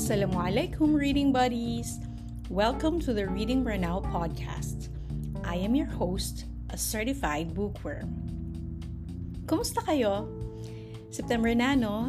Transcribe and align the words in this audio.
Assalamualaikum, 0.00 0.96
reading 0.96 1.28
buddies! 1.28 2.00
Welcome 2.48 3.04
to 3.04 3.12
the 3.12 3.28
Reading 3.28 3.68
Ranao 3.68 4.00
podcast. 4.08 4.88
I 5.44 5.60
am 5.60 5.76
your 5.76 5.92
host, 5.92 6.48
a 6.72 6.80
certified 6.80 7.52
bookworm. 7.52 8.08
Kumusta 9.44 9.84
kayo? 9.84 10.24
September 11.12 11.52
na, 11.52 11.76
no? 11.76 12.08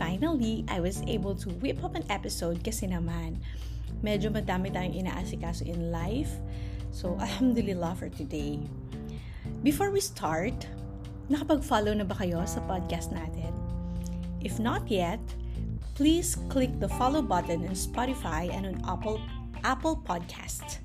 Finally, 0.00 0.64
I 0.72 0.80
was 0.80 1.04
able 1.04 1.36
to 1.36 1.52
whip 1.60 1.84
up 1.84 1.92
an 1.92 2.08
episode 2.08 2.64
kasi 2.64 2.88
naman 2.88 3.36
medyo 4.00 4.32
madami 4.32 4.72
tayong 4.72 5.04
inaasikaso 5.04 5.68
in 5.68 5.92
life. 5.92 6.40
So, 6.88 7.18
alhamdulillah 7.20 8.00
for 8.00 8.08
today. 8.08 8.64
Before 9.60 9.92
we 9.92 10.00
start, 10.00 10.56
nakapag-follow 11.28 12.00
na 12.00 12.08
ba 12.08 12.16
kayo 12.16 12.40
sa 12.48 12.64
podcast 12.64 13.12
natin? 13.12 13.52
If 14.40 14.56
not 14.56 14.88
yet, 14.88 15.20
please 15.96 16.36
click 16.52 16.78
the 16.78 16.88
follow 17.00 17.22
button 17.22 17.64
on 17.64 17.72
Spotify 17.72 18.52
and 18.52 18.68
on 18.68 18.76
Apple 18.84 19.20
Apple 19.64 19.96
Podcast. 19.96 20.78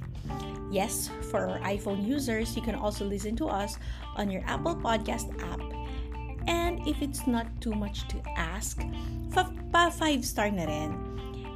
Yes, 0.71 1.11
for 1.29 1.51
our 1.51 1.59
iPhone 1.67 2.07
users, 2.07 2.55
you 2.55 2.63
can 2.63 2.75
also 2.75 3.03
listen 3.03 3.35
to 3.35 3.51
us 3.51 3.77
on 4.15 4.31
your 4.31 4.41
Apple 4.47 4.73
Podcast 4.73 5.27
app. 5.43 5.59
And 6.47 6.79
if 6.87 7.03
it's 7.03 7.27
not 7.27 7.45
too 7.59 7.75
much 7.75 8.07
to 8.07 8.23
ask, 8.39 8.79
pa 9.35 9.91
5 9.91 10.23
star 10.23 10.49
na 10.49 10.63
rin. 10.63 10.95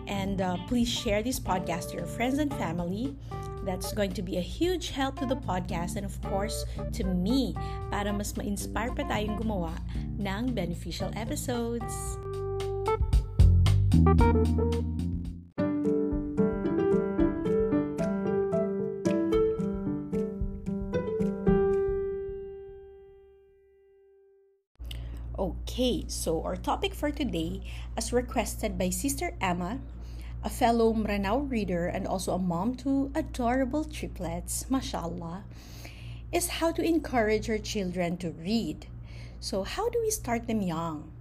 And 0.06 0.44
uh, 0.44 0.60
please 0.68 0.92
share 0.92 1.24
this 1.24 1.40
podcast 1.40 1.96
to 1.96 2.04
your 2.04 2.12
friends 2.12 2.38
and 2.38 2.52
family. 2.60 3.16
That's 3.64 3.96
going 3.96 4.14
to 4.20 4.22
be 4.22 4.38
a 4.38 4.46
huge 4.46 4.92
help 4.92 5.18
to 5.24 5.26
the 5.26 5.40
podcast 5.40 5.96
and 5.96 6.06
of 6.06 6.14
course 6.22 6.68
to 6.94 7.04
me 7.08 7.58
para 7.90 8.14
mas 8.14 8.38
ma-inspire 8.38 8.94
pa 8.94 9.10
tayong 9.10 9.42
gumawa 9.42 9.74
ng 10.22 10.54
beneficial 10.54 11.10
episodes. 11.18 12.20
Okay, 25.38 26.06
so 26.08 26.44
our 26.44 26.56
topic 26.56 26.94
for 26.94 27.10
today, 27.10 27.62
as 27.98 28.14
requested 28.14 28.78
by 28.78 28.90
Sister 28.90 29.34
Emma, 29.42 29.80
a 30.44 30.50
fellow 30.50 30.94
Mranao 30.94 31.50
reader 31.50 31.88
and 31.88 32.06
also 32.06 32.34
a 32.34 32.40
mom 32.40 32.76
to 32.76 33.12
adorable 33.16 33.84
triplets, 33.84 34.70
mashallah, 34.70 35.44
is 36.32 36.62
how 36.62 36.72
to 36.72 36.84
encourage 36.84 37.50
our 37.50 37.58
children 37.58 38.18
to 38.18 38.32
read. 38.32 38.86
So, 39.40 39.64
how 39.64 39.90
do 39.90 40.00
we 40.02 40.12
start 40.12 40.48
them 40.48 40.62
young? 40.62 41.12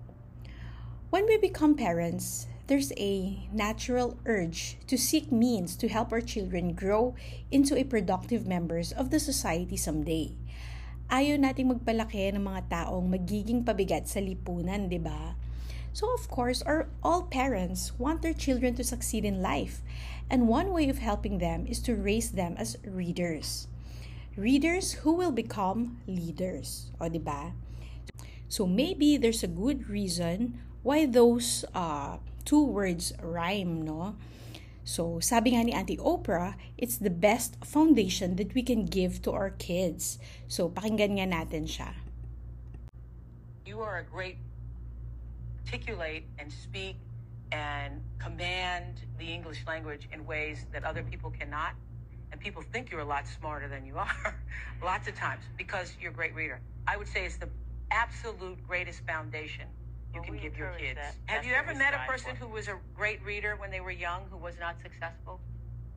When 1.10 1.26
we 1.26 1.38
become 1.38 1.74
parents, 1.74 2.46
there's 2.66 2.92
a 2.96 3.44
natural 3.52 4.16
urge 4.24 4.78
to 4.86 4.96
seek 4.96 5.30
means 5.30 5.76
to 5.76 5.88
help 5.88 6.12
our 6.12 6.24
children 6.24 6.72
grow 6.72 7.14
into 7.50 7.76
a 7.76 7.84
productive 7.84 8.46
members 8.46 8.92
of 8.92 9.10
the 9.10 9.20
society 9.20 9.76
someday. 9.76 10.32
Ayaw 11.12 11.36
nating 11.36 11.68
magpalaki 11.68 12.32
ng 12.32 12.40
mga 12.40 12.72
taong 12.72 13.04
magiging 13.12 13.60
pabigat 13.60 14.08
sa 14.08 14.24
lipunan, 14.24 14.88
di 14.88 14.96
ba? 14.96 15.36
So 15.92 16.08
of 16.10 16.26
course, 16.32 16.64
our 16.64 16.88
all 17.04 17.28
parents 17.28 17.94
want 18.00 18.24
their 18.24 18.34
children 18.34 18.74
to 18.80 18.82
succeed 18.82 19.28
in 19.28 19.44
life, 19.44 19.84
and 20.32 20.48
one 20.48 20.72
way 20.72 20.88
of 20.88 21.04
helping 21.04 21.38
them 21.38 21.68
is 21.68 21.78
to 21.84 21.94
raise 21.94 22.32
them 22.32 22.56
as 22.56 22.80
readers. 22.82 23.68
Readers 24.34 25.04
who 25.04 25.12
will 25.12 25.30
become 25.30 26.00
leaders, 26.08 26.90
o 26.98 27.06
di 27.06 27.20
ba? 27.20 27.52
So 28.48 28.66
maybe 28.66 29.20
there's 29.20 29.44
a 29.44 29.52
good 29.52 29.86
reason 29.86 30.58
why 30.82 31.06
those 31.06 31.64
uh, 31.76 32.18
two 32.44 32.64
words 32.64 33.12
rhyme, 33.22 33.82
no? 33.82 34.16
So, 34.84 35.16
sabi 35.18 35.56
nga 35.56 35.64
ni 35.64 35.72
Auntie 35.72 35.96
Oprah, 35.96 36.60
it's 36.76 37.00
the 37.00 37.08
best 37.08 37.56
foundation 37.64 38.36
that 38.36 38.52
we 38.52 38.60
can 38.60 38.84
give 38.84 39.24
to 39.24 39.32
our 39.32 39.48
kids. 39.56 40.20
So, 40.46 40.68
pakinggan 40.68 41.16
nga 41.16 41.24
natin 41.24 41.64
siya. 41.64 41.96
You 43.64 43.80
are 43.80 44.04
a 44.04 44.04
great 44.04 44.36
articulate 45.64 46.28
and 46.38 46.52
speak 46.52 47.00
and 47.48 48.04
command 48.20 49.00
the 49.16 49.24
English 49.24 49.64
language 49.66 50.04
in 50.12 50.26
ways 50.28 50.66
that 50.72 50.84
other 50.84 51.02
people 51.02 51.32
cannot. 51.32 51.72
And 52.30 52.40
people 52.40 52.60
think 52.60 52.90
you're 52.90 53.00
a 53.00 53.08
lot 53.08 53.24
smarter 53.26 53.68
than 53.68 53.86
you 53.86 53.96
are, 53.96 54.36
lots 54.84 55.08
of 55.08 55.14
times, 55.14 55.44
because 55.56 55.96
you're 55.96 56.12
a 56.12 56.14
great 56.14 56.34
reader. 56.34 56.60
I 56.86 56.98
would 56.98 57.08
say 57.08 57.24
it's 57.24 57.40
the 57.40 57.48
absolute 57.90 58.60
greatest 58.68 59.00
foundation 59.06 59.64
you 60.14 60.20
Well, 60.20 60.30
can 60.30 60.38
give 60.38 60.56
your 60.56 60.70
kids. 60.78 60.96
that. 60.96 61.14
Have 61.26 61.42
That's 61.42 61.46
you 61.46 61.54
ever 61.54 61.74
met 61.74 61.94
a 61.94 61.98
person 62.06 62.36
for. 62.36 62.46
who 62.46 62.48
was 62.52 62.68
a 62.68 62.78
great 62.94 63.22
reader 63.24 63.56
when 63.56 63.70
they 63.70 63.80
were 63.80 63.90
young 63.90 64.22
who 64.30 64.36
was 64.38 64.54
not 64.60 64.76
successful? 64.82 65.40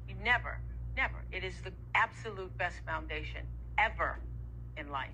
You 0.09 0.15
never, 0.23 0.59
never. 0.95 1.23
It 1.31 1.43
is 1.43 1.61
the 1.61 1.73
absolute 1.95 2.55
best 2.57 2.77
foundation 2.85 3.45
ever 3.77 4.19
in 4.77 4.89
life. 4.89 5.13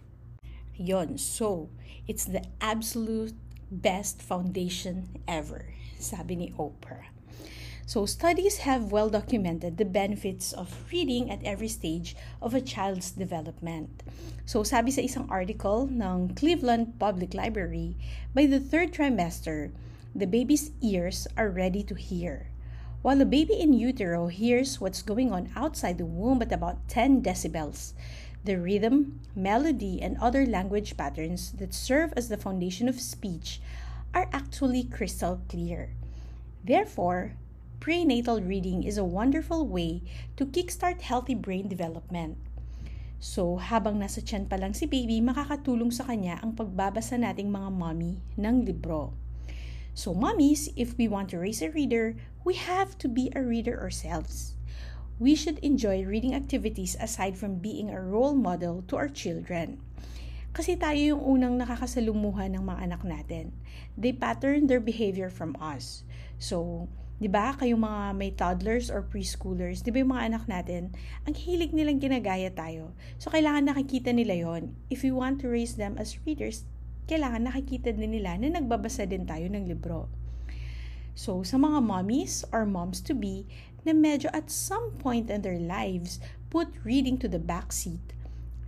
Yon, 0.75 1.17
so, 1.17 1.69
it's 2.07 2.25
the 2.25 2.43
absolute 2.61 3.33
best 3.69 4.21
foundation 4.21 5.09
ever, 5.27 5.65
sabi 5.99 6.35
ni 6.35 6.49
Oprah. 6.57 7.05
So, 7.85 8.05
studies 8.05 8.63
have 8.63 8.93
well 8.93 9.09
documented 9.09 9.75
the 9.75 9.83
benefits 9.83 10.53
of 10.53 10.87
reading 10.89 11.29
at 11.29 11.43
every 11.43 11.67
stage 11.67 12.15
of 12.41 12.53
a 12.55 12.63
child's 12.63 13.11
development. 13.11 14.03
So, 14.47 14.63
sabi 14.63 14.95
sa 14.95 15.03
isang 15.03 15.27
article 15.27 15.91
ng 15.91 16.31
Cleveland 16.31 16.95
Public 16.95 17.35
Library, 17.35 17.99
by 18.31 18.47
the 18.47 18.63
third 18.63 18.95
trimester, 18.95 19.75
the 20.15 20.23
baby's 20.23 20.71
ears 20.79 21.27
are 21.35 21.51
ready 21.51 21.83
to 21.83 21.95
hear. 21.99 22.47
While 23.03 23.19
a 23.19 23.27
baby 23.27 23.59
in 23.59 23.75
utero 23.75 24.31
hears 24.31 24.79
what's 24.79 25.03
going 25.03 25.35
on 25.35 25.51
outside 25.59 25.99
the 25.99 26.07
womb 26.07 26.41
at 26.41 26.55
about 26.55 26.87
10 26.87 27.19
decibels, 27.19 27.91
the 28.47 28.55
rhythm, 28.55 29.19
melody, 29.35 29.99
and 29.99 30.15
other 30.23 30.47
language 30.47 30.95
patterns 30.95 31.51
that 31.59 31.75
serve 31.75 32.15
as 32.15 32.31
the 32.31 32.39
foundation 32.39 32.87
of 32.87 33.03
speech 33.03 33.59
are 34.15 34.31
actually 34.31 34.87
crystal 34.87 35.43
clear. 35.51 35.91
Therefore, 36.63 37.35
prenatal 37.83 38.39
reading 38.39 38.87
is 38.87 38.95
a 38.95 39.03
wonderful 39.03 39.67
way 39.67 39.99
to 40.39 40.47
kickstart 40.47 41.03
healthy 41.03 41.35
brain 41.35 41.67
development. 41.67 42.39
So, 43.19 43.59
habang 43.59 43.99
nasa 43.99 44.23
tiyan 44.23 44.47
pa 44.47 44.55
lang 44.55 44.71
si 44.71 44.87
baby, 44.87 45.19
makakatulong 45.19 45.91
sa 45.91 46.07
kanya 46.07 46.39
ang 46.39 46.55
pagbabasa 46.55 47.19
nating 47.19 47.51
mga 47.51 47.75
mommy 47.75 48.23
ng 48.39 48.63
libro. 48.63 49.11
So, 49.91 50.15
mommies, 50.15 50.71
if 50.79 50.95
we 50.95 51.11
want 51.11 51.27
to 51.35 51.43
raise 51.43 51.59
a 51.59 51.75
reader, 51.75 52.15
we 52.47 52.55
have 52.55 52.95
to 53.03 53.11
be 53.11 53.35
a 53.35 53.43
reader 53.43 53.75
ourselves. 53.75 54.55
We 55.19 55.35
should 55.35 55.59
enjoy 55.59 56.07
reading 56.07 56.31
activities 56.31 56.95
aside 57.03 57.35
from 57.35 57.59
being 57.59 57.91
a 57.91 57.99
role 57.99 58.31
model 58.31 58.87
to 58.87 58.95
our 58.95 59.11
children. 59.11 59.83
Kasi 60.55 60.79
tayo 60.79 61.19
yung 61.19 61.19
unang 61.19 61.59
nakakasalumuhan 61.59 62.55
ng 62.55 62.63
mga 62.63 62.79
anak 62.79 63.03
natin. 63.03 63.51
They 63.99 64.15
pattern 64.15 64.71
their 64.71 64.79
behavior 64.79 65.27
from 65.27 65.59
us. 65.59 66.07
So, 66.39 66.87
di 67.23 67.31
ba, 67.31 67.55
kayong 67.55 67.79
mga 67.79 68.03
may 68.19 68.35
toddlers 68.35 68.91
or 68.91 68.99
preschoolers, 68.99 69.79
di 69.79 69.95
ba 69.95 70.03
yung 70.03 70.11
mga 70.11 70.27
anak 70.27 70.43
natin, 70.51 70.91
ang 71.23 71.31
hilig 71.31 71.71
nilang 71.71 72.03
ginagaya 72.03 72.51
tayo. 72.51 72.91
So, 73.15 73.31
kailangan 73.31 73.71
nakikita 73.71 74.11
nila 74.11 74.35
yon. 74.35 74.75
If 74.91 75.07
we 75.07 75.15
want 75.15 75.39
to 75.39 75.47
raise 75.47 75.79
them 75.79 75.95
as 75.95 76.19
readers, 76.27 76.67
kailangan 77.07 77.47
nakikita 77.47 77.95
din 77.95 78.11
nila 78.11 78.35
na 78.35 78.59
nagbabasa 78.59 79.07
din 79.07 79.23
tayo 79.23 79.47
ng 79.47 79.71
libro. 79.71 80.11
So, 81.15 81.47
sa 81.47 81.55
mga 81.55 81.79
mommies 81.79 82.43
or 82.51 82.67
moms-to-be 82.67 83.47
na 83.87 83.95
medyo 83.95 84.27
at 84.35 84.51
some 84.51 84.99
point 84.99 85.31
in 85.31 85.47
their 85.47 85.63
lives 85.63 86.19
put 86.51 86.75
reading 86.83 87.15
to 87.23 87.31
the 87.31 87.39
backseat, 87.39 88.03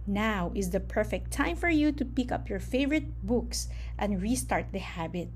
now 0.07 0.55
is 0.55 0.71
the 0.71 0.79
perfect 0.79 1.27
time 1.27 1.59
for 1.59 1.67
you 1.67 1.91
to 1.91 2.07
pick 2.07 2.31
up 2.31 2.47
your 2.47 2.63
favorite 2.63 3.11
books 3.19 3.67
and 3.99 4.23
restart 4.23 4.71
the 4.71 4.79
habit. 4.79 5.27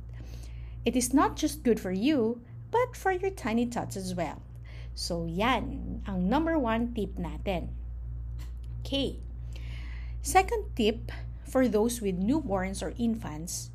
It 0.87 0.95
is 0.95 1.11
not 1.11 1.35
just 1.35 1.67
good 1.67 1.83
for 1.83 1.91
you, 1.91 2.39
but 2.71 2.95
for 2.95 3.11
your 3.11 3.31
tiny 3.31 3.65
tots 3.65 3.95
as 3.95 4.13
well. 4.13 4.41
So, 4.95 5.25
yan 5.25 6.01
ang 6.07 6.29
number 6.29 6.59
one 6.59 6.93
tip 6.93 7.15
natin. 7.15 7.69
Okay. 8.81 9.19
Second 10.21 10.75
tip 10.75 11.11
for 11.49 11.67
those 11.67 12.01
with 12.01 12.19
newborns 12.19 12.83
or 12.83 12.93
infants, 12.99 13.71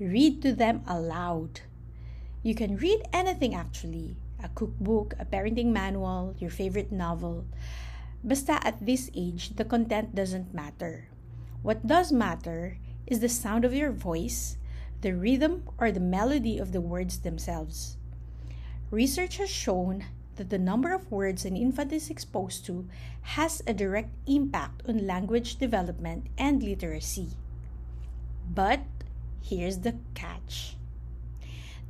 read 0.00 0.40
to 0.42 0.54
them 0.54 0.82
aloud. 0.86 1.60
You 2.42 2.54
can 2.54 2.76
read 2.76 3.02
anything 3.12 3.54
actually 3.54 4.16
a 4.44 4.48
cookbook, 4.52 5.14
a 5.18 5.24
parenting 5.24 5.72
manual, 5.72 6.36
your 6.36 6.50
favorite 6.50 6.92
novel. 6.92 7.48
Basta 8.22 8.60
at 8.60 8.84
this 8.84 9.08
age, 9.16 9.56
the 9.56 9.64
content 9.64 10.14
doesn't 10.14 10.52
matter. 10.52 11.08
What 11.62 11.86
does 11.86 12.12
matter 12.12 12.76
is 13.06 13.20
the 13.20 13.28
sound 13.28 13.64
of 13.64 13.72
your 13.72 13.90
voice, 13.90 14.56
the 15.00 15.16
rhythm, 15.16 15.64
or 15.80 15.90
the 15.90 16.00
melody 16.00 16.58
of 16.58 16.72
the 16.72 16.80
words 16.80 17.20
themselves. 17.20 17.96
Research 18.90 19.38
has 19.38 19.50
shown 19.50 20.04
that 20.36 20.50
the 20.50 20.58
number 20.58 20.92
of 20.92 21.10
words 21.10 21.44
an 21.44 21.56
infant 21.56 21.92
is 21.92 22.10
exposed 22.10 22.66
to 22.66 22.88
has 23.38 23.62
a 23.66 23.74
direct 23.74 24.10
impact 24.26 24.82
on 24.88 25.06
language 25.06 25.56
development 25.56 26.26
and 26.36 26.62
literacy. 26.62 27.30
But 28.50 28.80
here's 29.40 29.78
the 29.78 29.96
catch 30.14 30.76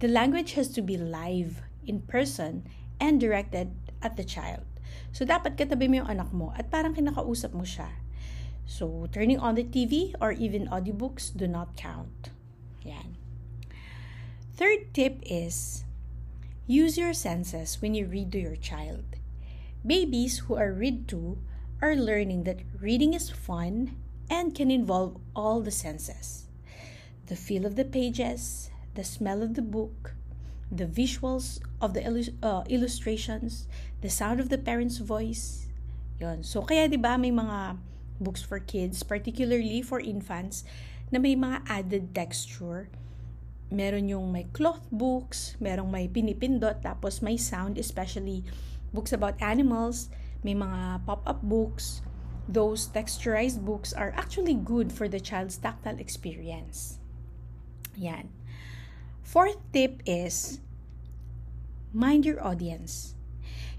the 0.00 0.08
language 0.08 0.52
has 0.52 0.68
to 0.74 0.82
be 0.82 0.96
live, 0.98 1.62
in 1.86 2.02
person, 2.02 2.66
and 3.00 3.20
directed 3.20 3.70
at 4.02 4.16
the 4.16 4.24
child. 4.24 4.66
So, 5.14 5.24
dapat 5.24 5.56
katabi 5.56 5.88
mo 5.88 6.04
yung 6.04 6.10
anak 6.10 6.34
mo 6.34 6.52
at 6.58 6.68
parang 6.68 6.92
kinakausap 6.92 7.54
mo 7.54 7.62
siya. 7.62 7.88
So, 8.66 9.06
turning 9.14 9.38
on 9.38 9.54
the 9.54 9.64
TV 9.64 10.12
or 10.20 10.34
even 10.34 10.66
audiobooks 10.68 11.30
do 11.30 11.46
not 11.46 11.78
count. 11.78 12.34
Yan. 12.82 13.16
Third 14.58 14.92
tip 14.92 15.22
is 15.22 15.83
use 16.66 16.96
your 16.96 17.12
senses 17.12 17.80
when 17.80 17.94
you 17.94 18.06
read 18.06 18.32
to 18.32 18.40
your 18.40 18.56
child. 18.56 19.04
Babies 19.84 20.48
who 20.48 20.56
are 20.56 20.72
read 20.72 21.08
to 21.08 21.38
are 21.82 21.94
learning 21.94 22.44
that 22.44 22.64
reading 22.80 23.12
is 23.12 23.28
fun 23.28 23.96
and 24.30 24.54
can 24.54 24.70
involve 24.70 25.20
all 25.36 25.60
the 25.60 25.70
senses 25.74 26.48
the 27.26 27.36
feel 27.36 27.64
of 27.64 27.74
the 27.76 27.84
pages, 27.84 28.68
the 28.94 29.04
smell 29.04 29.42
of 29.42 29.54
the 29.54 29.62
book, 29.62 30.12
the 30.70 30.84
visuals 30.84 31.58
of 31.80 31.94
the 31.94 32.04
uh, 32.42 32.62
illustrations, 32.68 33.66
the 34.02 34.10
sound 34.10 34.40
of 34.40 34.50
the 34.50 34.58
parent's 34.58 34.98
voice. 34.98 35.66
Yon. 36.20 36.44
So, 36.44 36.60
kaya 36.60 36.88
di 36.88 37.00
ba 37.00 37.16
may 37.16 37.32
mga 37.32 37.78
books 38.20 38.42
for 38.42 38.60
kids, 38.60 39.02
particularly 39.02 39.80
for 39.80 40.00
infants, 40.00 40.68
na 41.10 41.18
may 41.18 41.34
mga 41.34 41.64
added 41.64 42.14
texture. 42.14 42.92
Meron 43.74 44.06
yung 44.06 44.30
may 44.30 44.46
cloth 44.54 44.86
books, 44.94 45.58
merong 45.58 45.90
may 45.90 46.06
pinipindot, 46.06 46.78
tapos 46.78 47.18
may 47.18 47.34
sound, 47.34 47.74
especially 47.74 48.46
books 48.94 49.10
about 49.10 49.34
animals, 49.42 50.06
may 50.46 50.54
mga 50.54 51.02
pop-up 51.02 51.42
books. 51.42 51.98
Those 52.46 52.86
texturized 52.86 53.66
books 53.66 53.90
are 53.90 54.14
actually 54.14 54.54
good 54.54 54.94
for 54.94 55.10
the 55.10 55.18
child's 55.18 55.58
tactile 55.58 55.98
experience. 55.98 57.02
Yan. 57.98 58.30
Fourth 59.26 59.58
tip 59.74 60.06
is 60.06 60.62
mind 61.90 62.22
your 62.22 62.38
audience. 62.38 63.18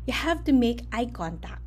You 0.03 0.12
have 0.12 0.44
to 0.44 0.51
make 0.51 0.92
eye 0.92 1.07
contact. 1.07 1.63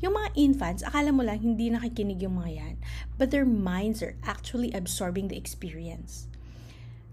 Yung 0.00 0.16
mga 0.16 0.32
infants, 0.32 0.80
akala 0.80 1.12
mo 1.12 1.20
lang 1.20 1.44
hindi 1.44 1.68
nakikinig 1.68 2.24
yung 2.24 2.40
mga 2.40 2.50
yan, 2.56 2.76
but 3.20 3.28
their 3.28 3.44
minds 3.44 4.00
are 4.00 4.16
actually 4.24 4.72
absorbing 4.72 5.28
the 5.28 5.36
experience. 5.36 6.29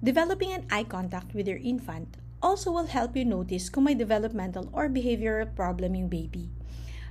Developing 0.04 0.54
an 0.54 0.66
eye 0.70 0.86
contact 0.86 1.34
with 1.34 1.48
your 1.48 1.58
infant 1.58 2.18
also 2.42 2.72
will 2.72 2.86
help 2.86 3.18
you 3.18 3.26
notice 3.26 3.70
kung 3.70 3.86
may 3.86 3.96
developmental 3.98 4.70
or 4.72 4.90
behavioral 4.90 5.50
problem 5.56 5.96
yung 5.96 6.08
baby. 6.08 6.54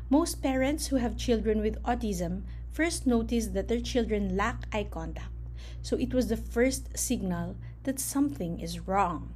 Most 0.09 0.38
parents 0.38 0.87
who 0.87 1.03
have 1.03 1.19
children 1.19 1.59
with 1.59 1.83
autism 1.83 2.47
first 2.71 3.06
notice 3.06 3.49
that 3.59 3.67
their 3.67 3.83
children 3.83 4.37
lack 4.37 4.71
eye 4.71 4.87
contact. 4.87 5.35
So 5.83 5.99
it 5.99 6.15
was 6.15 6.29
the 6.29 6.38
first 6.38 6.94
signal 6.94 7.56
that 7.83 7.99
something 7.99 8.61
is 8.61 8.87
wrong. 8.87 9.35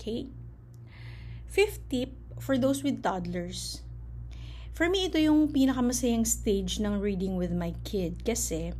Okay? 0.00 0.32
Fifth 1.44 1.84
tip 1.90 2.16
for 2.40 2.56
those 2.56 2.82
with 2.82 3.02
toddlers. 3.02 3.84
For 4.72 4.88
me, 4.88 5.08
ito 5.08 5.20
yung 5.20 5.52
pinakamasayang 5.52 6.24
stage 6.24 6.80
ng 6.80 7.00
reading 7.00 7.36
with 7.36 7.52
my 7.52 7.76
kid 7.84 8.24
kasi 8.24 8.72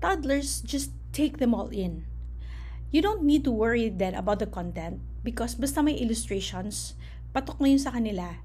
toddlers 0.00 0.64
just 0.64 0.92
take 1.12 1.36
them 1.36 1.52
all 1.52 1.68
in. 1.68 2.08
You 2.90 3.02
don't 3.02 3.24
need 3.24 3.44
to 3.44 3.50
worry 3.50 3.88
then 3.88 4.14
about 4.14 4.38
the 4.38 4.46
content 4.46 5.00
because 5.24 5.54
basta 5.54 5.82
may 5.82 5.96
illustrations, 5.96 6.94
patok 7.34 7.58
na 7.60 7.68
yun 7.72 7.78
sa 7.78 7.90
kanila. 7.90 8.38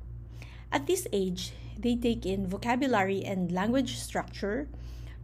At 0.71 0.87
this 0.87 1.07
age, 1.13 1.53
they 1.77 1.95
take 1.95 2.25
in 2.25 2.47
vocabulary 2.47 3.23
and 3.23 3.51
language 3.51 3.97
structure, 3.97 4.67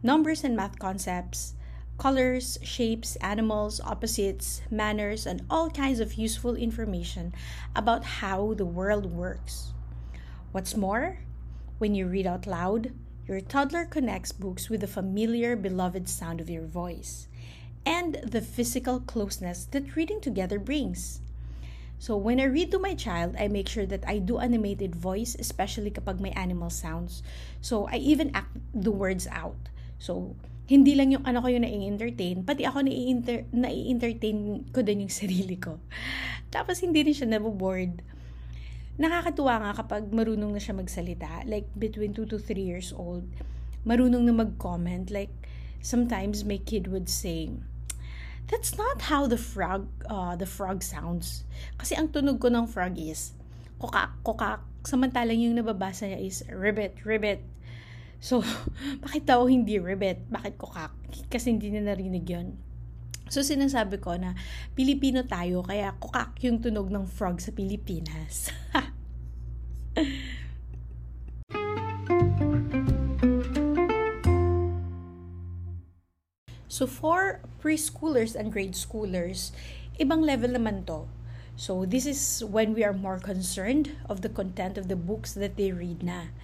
numbers 0.03 0.44
and 0.44 0.56
math 0.56 0.79
concepts, 0.79 1.56
colors, 1.97 2.57
shapes, 2.62 3.15
animals, 3.17 3.79
opposites, 3.81 4.62
manners, 4.69 5.25
and 5.25 5.41
all 5.50 5.69
kinds 5.69 6.00
of 6.00 6.15
useful 6.15 6.56
information 6.56 7.33
about 7.75 8.21
how 8.21 8.53
the 8.53 8.65
world 8.65 9.06
works. 9.06 9.73
What's 10.51 10.75
more, 10.75 11.19
when 11.77 11.95
you 11.95 12.07
read 12.07 12.27
out 12.27 12.47
loud, 12.47 12.91
your 13.27 13.41
toddler 13.41 13.85
connects 13.85 14.31
books 14.31 14.69
with 14.69 14.81
the 14.81 14.88
familiar, 14.88 15.56
beloved 15.56 16.07
sound 16.07 16.39
of 16.39 16.50
your 16.50 16.65
voice 16.65 17.27
and 17.85 18.17
the 18.25 18.41
physical 18.41 18.99
closeness 18.99 19.65
that 19.71 19.95
reading 19.95 20.19
together 20.19 20.59
brings. 20.59 21.21
So 21.97 22.17
when 22.17 22.41
I 22.41 22.51
read 22.51 22.71
to 22.71 22.79
my 22.79 22.93
child, 22.93 23.35
I 23.39 23.47
make 23.47 23.69
sure 23.69 23.85
that 23.85 24.03
I 24.05 24.19
do 24.19 24.37
animated 24.37 24.95
voice, 24.95 25.37
especially 25.39 25.89
kapag 25.89 26.19
may 26.19 26.35
animal 26.35 26.69
sounds. 26.69 27.23
So 27.61 27.87
I 27.87 28.01
even 28.03 28.35
act 28.35 28.51
the 28.73 28.91
words 28.91 29.29
out. 29.31 29.57
So 29.97 30.35
hindi 30.65 30.97
lang 30.97 31.13
yung 31.13 31.23
anak 31.23 31.45
ko 31.45 31.49
yung 31.53 31.61
nai-entertain, 31.63 32.41
pati 32.41 32.65
ako 32.65 32.81
nai-entertain 33.53 34.39
ko 34.73 34.81
din 34.81 35.05
yung 35.05 35.13
sarili 35.21 35.61
ko. 35.61 35.77
Tapos 36.49 36.81
hindi 36.81 37.05
rin 37.05 37.13
siya 37.13 37.29
naboboard. 37.29 38.01
Nakakatuwa 38.97 39.61
nga 39.61 39.71
kapag 39.85 40.09
marunong 40.09 40.55
na 40.55 40.61
siya 40.61 40.73
magsalita, 40.73 41.45
like 41.45 41.69
between 41.77 42.17
2 42.17 42.31
to 42.31 42.41
3 42.41 42.57
years 42.57 42.89
old, 42.95 43.27
marunong 43.85 44.25
na 44.25 44.33
mag-comment. 44.33 45.13
Like, 45.13 45.31
sometimes 45.85 46.41
my 46.41 46.57
kid 46.57 46.89
would 46.89 47.07
say, 47.07 47.53
That's 48.45 48.77
not 48.77 49.09
how 49.09 49.25
the 49.25 49.42
frog, 49.42 49.89
uh, 50.06 50.38
the 50.38 50.45
frog 50.45 50.86
sounds. 50.86 51.44
Kasi 51.81 51.97
ang 51.97 52.13
tunog 52.13 52.38
ko 52.38 52.53
ng 52.53 52.69
frog 52.69 52.94
is, 52.97 53.33
kokak, 53.81 54.13
kokak. 54.21 54.62
Samantalang 54.86 55.42
yung 55.42 55.57
nababasa 55.57 56.06
niya 56.06 56.21
is, 56.21 56.45
ribbit, 56.53 57.01
ribbit, 57.01 57.42
So, 58.25 58.42
bakit 59.06 59.30
daw 59.30 59.45
hindi 59.45 59.77
ribbit? 59.77 60.25
Bakit 60.33 60.57
kukak? 60.57 60.94
Kasi 61.30 61.53
hindi 61.53 61.69
na 61.69 61.94
narinig 61.94 62.25
yon. 62.25 62.57
So, 63.30 63.42
sinasabi 63.42 64.01
ko 64.01 64.18
na 64.18 64.33
Pilipino 64.74 65.25
tayo, 65.25 65.62
kaya 65.62 65.94
kukak 65.97 66.38
yung 66.45 66.62
tunog 66.62 66.89
ng 66.89 67.06
frog 67.06 67.38
sa 67.42 67.53
Pilipinas. 67.53 68.53
so, 76.75 76.83
for 76.83 77.39
preschoolers 77.63 78.36
and 78.36 78.51
grade 78.51 78.75
schoolers, 78.75 79.56
ibang 79.95 80.27
level 80.27 80.51
naman 80.51 80.83
to. 80.92 81.07
So, 81.56 81.88
this 81.88 82.04
is 82.04 82.44
when 82.44 82.75
we 82.75 82.83
are 82.83 82.92
more 82.92 83.16
concerned 83.16 83.95
of 84.12 84.19
the 84.19 84.27
content 84.27 84.75
of 84.75 84.92
the 84.92 85.00
books 85.00 85.31
that 85.39 85.56
they 85.56 85.72
read 85.72 86.04
na. 86.04 86.36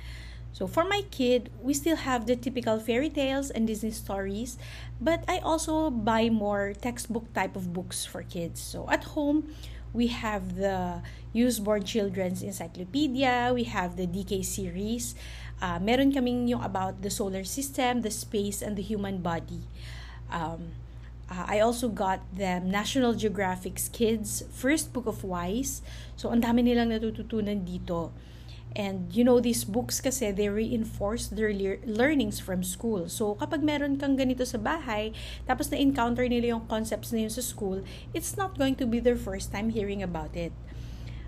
So 0.52 0.68
for 0.68 0.84
my 0.84 1.04
kid, 1.12 1.50
we 1.64 1.74
still 1.74 1.96
have 1.96 2.28
the 2.28 2.36
typical 2.36 2.80
fairy 2.80 3.10
tales 3.10 3.52
and 3.52 3.68
Disney 3.68 3.92
stories, 3.92 4.60
but 5.00 5.24
I 5.28 5.40
also 5.40 5.90
buy 5.90 6.28
more 6.28 6.76
textbook 6.76 7.32
type 7.34 7.56
of 7.56 7.72
books 7.72 8.06
for 8.06 8.22
kids. 8.24 8.60
So 8.60 8.88
at 8.92 9.16
home, 9.16 9.56
we 9.94 10.08
have 10.08 10.56
the 10.56 11.02
Usborn 11.32 11.84
Children's 11.84 12.44
Encyclopedia, 12.44 13.52
we 13.56 13.64
have 13.64 13.96
the 13.96 14.08
DK 14.08 14.44
series. 14.44 15.16
Uh, 15.62 15.80
meron 15.80 16.12
kaming 16.12 16.50
yung 16.50 16.64
about 16.64 17.00
the 17.02 17.10
solar 17.10 17.46
system, 17.46 18.02
the 18.02 18.12
space, 18.12 18.62
and 18.62 18.76
the 18.76 18.82
human 18.82 19.22
body. 19.22 19.64
Um, 20.32 20.80
uh, 21.32 21.46
I 21.48 21.60
also 21.60 21.88
got 21.88 22.20
the 22.36 22.60
National 22.60 23.14
Geographic's 23.14 23.88
Kids 23.88 24.44
First 24.52 24.92
Book 24.92 25.06
of 25.08 25.24
Wise. 25.24 25.84
So, 26.16 26.32
ang 26.32 26.42
dami 26.44 26.64
nilang 26.64 26.92
natututunan 26.92 27.64
dito. 27.64 28.12
And 28.72 29.12
you 29.12 29.28
know, 29.28 29.44
these 29.44 29.68
books 29.68 30.00
kasi, 30.00 30.32
they 30.32 30.48
reinforce 30.48 31.28
their 31.28 31.52
le- 31.52 31.84
learnings 31.84 32.40
from 32.40 32.64
school. 32.64 33.12
So, 33.12 33.36
kapag 33.36 33.64
meron 33.64 34.00
kang 34.00 34.16
ganito 34.16 34.48
sa 34.48 34.56
bahay, 34.56 35.12
tapos 35.44 35.68
na-encounter 35.68 36.24
nila 36.28 36.56
yung 36.56 36.64
concepts 36.72 37.12
na 37.12 37.28
yun 37.28 37.34
sa 37.34 37.44
school, 37.44 37.84
it's 38.16 38.40
not 38.40 38.56
going 38.56 38.80
to 38.80 38.88
be 38.88 39.04
their 39.04 39.20
first 39.20 39.52
time 39.52 39.76
hearing 39.76 40.00
about 40.00 40.40
it. 40.40 40.56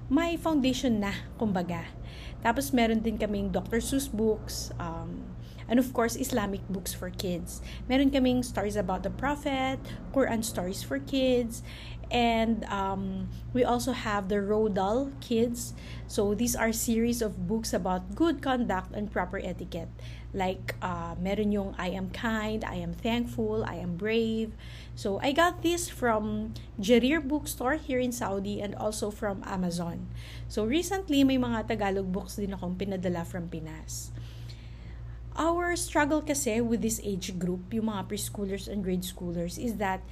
May 0.07 0.39
foundation 0.39 1.03
na, 1.03 1.12
kumbaga. 1.36 1.91
Tapos 2.39 2.72
meron 2.72 3.03
din 3.03 3.19
kaming 3.19 3.51
Dr. 3.51 3.83
Seuss 3.83 4.07
books, 4.07 4.72
um, 4.79 5.33
and 5.67 5.79
of 5.79 5.93
course, 5.93 6.15
Islamic 6.15 6.62
books 6.70 6.93
for 6.93 7.10
kids. 7.10 7.62
Meron 7.88 8.12
kaming 8.12 8.43
stories 8.43 8.75
about 8.75 9.03
the 9.03 9.10
Prophet, 9.10 9.79
Quran 10.13 10.43
stories 10.43 10.84
for 10.84 11.00
kids, 11.00 11.63
and 12.13 12.63
um, 12.70 13.27
we 13.53 13.65
also 13.65 13.91
have 13.91 14.29
the 14.29 14.38
Rodal 14.38 15.12
Kids. 15.20 15.74
So 16.05 16.38
these 16.38 16.55
are 16.55 16.72
series 16.72 17.22
of 17.25 17.50
books 17.50 17.74
about 17.74 18.13
good 18.13 18.41
conduct 18.41 18.93
and 18.93 19.10
proper 19.12 19.41
etiquette. 19.41 19.89
Like 20.34 20.77
uh, 20.82 21.17
meron 21.17 21.51
yung 21.51 21.74
I 21.77 21.89
am 21.89 22.10
kind, 22.13 22.65
I 22.65 22.77
am 22.82 22.93
thankful, 22.93 23.65
I 23.65 23.82
am 23.82 23.98
brave. 23.98 24.53
So 24.93 25.20
I 25.22 25.34
got 25.34 25.62
this 25.62 25.89
from 25.89 26.53
Jarir 26.82 27.22
Bookstore 27.22 27.82
here 27.82 28.00
in 28.00 28.13
Saudi 28.13 28.62
and 28.62 28.74
also 28.75 29.10
from 29.10 29.41
Amazon. 29.46 30.10
So 30.48 30.65
recently 30.65 31.24
may 31.24 31.38
mga 31.38 31.65
Tagalog 31.70 32.13
books 32.13 32.38
din 32.38 32.53
akong 32.53 32.77
pinadala 32.77 33.25
from 33.25 33.50
Pinas. 33.50 34.13
Our 35.34 35.74
struggle 35.74 36.22
kasi 36.22 36.62
with 36.62 36.86
this 36.86 37.02
age 37.02 37.34
group, 37.42 37.74
yung 37.74 37.90
mga 37.90 38.06
preschoolers 38.06 38.70
and 38.70 38.86
grade 38.86 39.02
schoolers, 39.02 39.58
is 39.58 39.82
that 39.82 40.06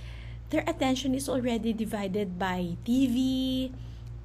their 0.49 0.65
attention 0.65 1.13
is 1.13 1.29
already 1.29 1.77
divided 1.77 2.41
by 2.41 2.75
TV, 2.81 3.69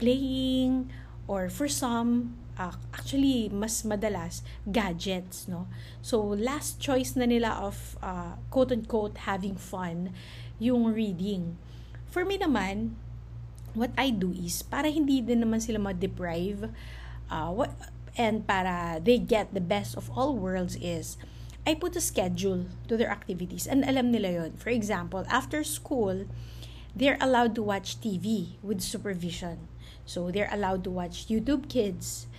playing, 0.01 0.89
or 1.29 1.53
for 1.53 1.69
some, 1.69 2.41
uh, 2.57 2.73
actually, 2.97 3.53
mas 3.53 3.85
madalas, 3.85 4.41
gadgets, 4.65 5.45
no? 5.45 5.69
So, 6.01 6.23
last 6.23 6.81
choice 6.81 7.13
na 7.13 7.29
nila 7.29 7.61
of, 7.61 8.01
uh, 8.01 8.41
quote-unquote, 8.49 9.29
having 9.29 9.61
fun, 9.61 10.17
yung 10.57 10.89
reading. 10.97 11.61
For 12.09 12.25
me 12.25 12.41
naman, 12.41 12.97
what 13.77 13.93
I 14.01 14.09
do 14.09 14.33
is, 14.33 14.65
para 14.65 14.89
hindi 14.89 15.21
din 15.21 15.45
naman 15.45 15.61
sila 15.61 15.77
ma-deprive, 15.77 16.73
uh, 17.29 17.51
what, 17.53 17.71
and 18.17 18.49
para 18.49 18.99
they 19.01 19.21
get 19.21 19.53
the 19.53 19.61
best 19.61 19.97
of 19.97 20.11
all 20.17 20.35
worlds 20.35 20.77
is, 20.81 21.17
I 21.67 21.75
put 21.75 21.97
a 21.97 22.01
schedule 22.01 22.67
to 22.89 22.97
their 22.97 23.11
activities 23.11 23.67
and 23.67 23.85
alam 23.85 24.11
nila 24.11 24.33
yon. 24.33 24.53
For 24.57 24.71
example, 24.71 25.27
after 25.29 25.63
school, 25.63 26.25
they're 26.95 27.19
allowed 27.21 27.55
to 27.57 27.63
watch 27.63 28.01
TV 28.01 28.57
with 28.63 28.81
supervision. 28.81 29.69
So, 30.07 30.31
they're 30.31 30.49
allowed 30.51 30.87
to 30.87 30.91
watch 30.91 31.27
YouTube 31.27 31.69
Kids. 31.69 32.31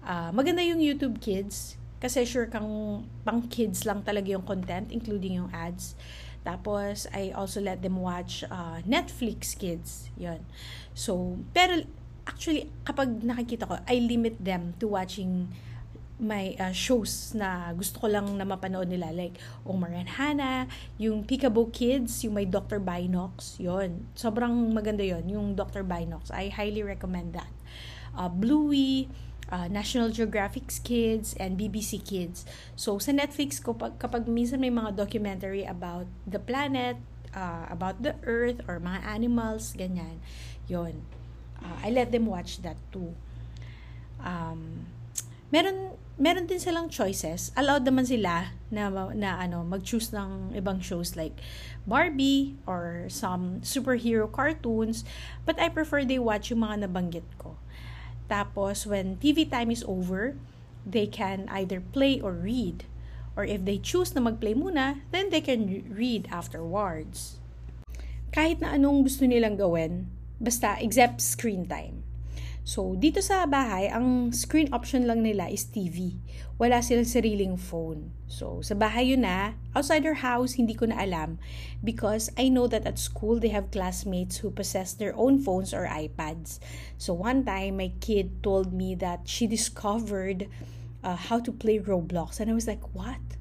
Uh, 0.00 0.32
maganda 0.32 0.64
yung 0.64 0.80
YouTube 0.80 1.20
Kids 1.20 1.76
kasi 2.00 2.24
sure 2.24 2.48
kang 2.48 3.04
pang 3.28 3.44
kids 3.52 3.84
lang 3.84 4.00
talaga 4.00 4.32
yung 4.32 4.42
content, 4.48 4.88
including 4.88 5.36
yung 5.36 5.52
ads. 5.52 5.92
Tapos, 6.40 7.04
I 7.12 7.36
also 7.36 7.60
let 7.60 7.84
them 7.84 8.00
watch 8.00 8.40
uh, 8.48 8.80
Netflix 8.88 9.52
Kids. 9.52 10.08
Yon. 10.16 10.40
So, 10.96 11.36
pero 11.52 11.84
actually, 12.26 12.68
kapag 12.84 13.22
nakikita 13.22 13.68
ko, 13.68 13.78
I 13.84 14.00
limit 14.00 14.40
them 14.40 14.74
to 14.80 14.88
watching 14.88 15.48
may 16.20 16.52
uh, 16.60 16.70
shows 16.70 17.32
na 17.32 17.72
gusto 17.72 18.04
ko 18.04 18.06
lang 18.12 18.28
na 18.36 18.44
mapanood 18.44 18.92
nila 18.92 19.08
like 19.10 19.40
Omar 19.64 19.96
and 19.96 20.20
Hannah, 20.20 20.68
yung 21.00 21.24
Peekaboo 21.24 21.72
Kids, 21.72 22.20
yung 22.22 22.36
may 22.36 22.44
Dr. 22.44 22.76
Binox, 22.76 23.56
yon 23.56 24.04
Sobrang 24.12 24.52
maganda 24.70 25.00
yon 25.00 25.24
yung 25.26 25.56
Dr. 25.56 25.80
Binox. 25.80 26.28
I 26.28 26.52
highly 26.52 26.84
recommend 26.84 27.32
that. 27.32 27.48
Uh, 28.12 28.28
Bluey, 28.28 29.08
uh, 29.48 29.66
National 29.72 30.12
Geographic's 30.12 30.76
Kids, 30.78 31.32
and 31.40 31.56
BBC 31.56 32.04
Kids. 32.04 32.44
So, 32.76 33.00
sa 33.00 33.16
Netflix, 33.16 33.56
kapag, 33.56 33.96
kapag 33.96 34.28
minsan 34.28 34.60
may 34.60 34.70
mga 34.70 35.00
documentary 35.00 35.64
about 35.64 36.04
the 36.28 36.38
planet, 36.38 37.00
uh, 37.32 37.64
about 37.72 38.04
the 38.04 38.12
earth, 38.28 38.60
or 38.68 38.76
mga 38.76 39.00
animals, 39.08 39.72
ganyan, 39.72 40.20
yon 40.68 41.00
uh, 41.64 41.76
I 41.84 41.90
let 41.90 42.12
them 42.12 42.26
watch 42.26 42.62
that 42.62 42.76
too. 42.92 43.14
Um, 44.20 44.86
meron 45.50 45.96
meron 46.20 46.44
din 46.44 46.60
silang 46.60 46.92
choices. 46.92 47.48
Allowed 47.56 47.88
naman 47.88 48.04
sila 48.04 48.52
na 48.68 48.92
na 49.16 49.40
ano 49.40 49.64
mag-choose 49.64 50.12
ng 50.12 50.52
ibang 50.52 50.84
shows 50.84 51.16
like 51.16 51.40
Barbie 51.88 52.60
or 52.68 53.08
some 53.08 53.64
superhero 53.64 54.28
cartoons, 54.28 55.02
but 55.48 55.56
I 55.56 55.72
prefer 55.72 56.04
they 56.04 56.20
watch 56.20 56.52
yung 56.52 56.60
mga 56.60 56.84
nabanggit 56.84 57.26
ko. 57.40 57.56
Tapos 58.28 58.86
when 58.86 59.16
TV 59.18 59.48
time 59.48 59.72
is 59.72 59.82
over, 59.88 60.36
they 60.84 61.08
can 61.08 61.48
either 61.50 61.80
play 61.80 62.20
or 62.20 62.36
read. 62.36 62.84
Or 63.34 63.48
if 63.48 63.64
they 63.64 63.80
choose 63.80 64.12
na 64.12 64.20
mag-play 64.20 64.52
muna, 64.52 65.00
then 65.10 65.32
they 65.32 65.40
can 65.40 65.88
read 65.88 66.28
afterwards. 66.28 67.40
Kahit 68.30 68.60
na 68.60 68.76
anong 68.76 69.08
gusto 69.08 69.24
nilang 69.24 69.56
gawin, 69.56 70.12
basta 70.40 70.80
except 70.80 71.20
screen 71.20 71.68
time. 71.68 72.02
So, 72.60 72.94
dito 72.94 73.24
sa 73.24 73.48
bahay, 73.48 73.88
ang 73.88 74.30
screen 74.36 74.68
option 74.70 75.08
lang 75.08 75.24
nila 75.24 75.48
is 75.48 75.64
TV. 75.64 76.20
Wala 76.60 76.84
silang 76.84 77.08
sariling 77.08 77.56
phone. 77.56 78.12
So, 78.28 78.60
sa 78.60 78.76
bahay 78.76 79.16
yun 79.16 79.24
na. 79.24 79.56
Outside 79.72 80.04
our 80.04 80.20
house, 80.20 80.60
hindi 80.60 80.76
ko 80.76 80.86
na 80.86 81.00
alam. 81.00 81.40
Because 81.80 82.28
I 82.36 82.52
know 82.52 82.68
that 82.68 82.84
at 82.84 83.00
school, 83.00 83.40
they 83.40 83.50
have 83.50 83.72
classmates 83.72 84.44
who 84.44 84.52
possess 84.52 84.92
their 84.92 85.16
own 85.16 85.40
phones 85.40 85.72
or 85.72 85.88
iPads. 85.88 86.60
So, 87.00 87.16
one 87.16 87.48
time, 87.48 87.80
my 87.80 87.96
kid 87.98 88.44
told 88.44 88.76
me 88.76 88.92
that 89.00 89.24
she 89.24 89.48
discovered 89.48 90.46
uh, 91.02 91.16
how 91.16 91.40
to 91.40 91.50
play 91.50 91.80
Roblox. 91.80 92.38
And 92.38 92.52
I 92.52 92.54
was 92.54 92.68
like, 92.68 92.84
what? 92.92 93.39